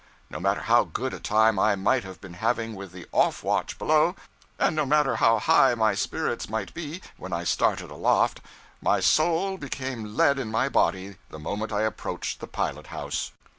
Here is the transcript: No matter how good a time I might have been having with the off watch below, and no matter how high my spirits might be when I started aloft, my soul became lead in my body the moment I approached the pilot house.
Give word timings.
No 0.31 0.39
matter 0.39 0.61
how 0.61 0.83
good 0.85 1.13
a 1.13 1.19
time 1.19 1.59
I 1.59 1.75
might 1.75 2.03
have 2.03 2.19
been 2.19 2.33
having 2.33 2.73
with 2.73 2.91
the 2.91 3.05
off 3.11 3.43
watch 3.43 3.77
below, 3.77 4.15
and 4.57 4.75
no 4.75 4.83
matter 4.83 5.17
how 5.17 5.37
high 5.37 5.75
my 5.75 5.93
spirits 5.93 6.49
might 6.49 6.73
be 6.73 7.03
when 7.17 7.31
I 7.31 7.43
started 7.43 7.91
aloft, 7.91 8.41
my 8.81 8.99
soul 8.99 9.57
became 9.57 10.17
lead 10.17 10.39
in 10.39 10.49
my 10.49 10.69
body 10.69 11.17
the 11.29 11.37
moment 11.37 11.71
I 11.71 11.83
approached 11.83 12.39
the 12.39 12.47
pilot 12.47 12.87
house. 12.87 13.31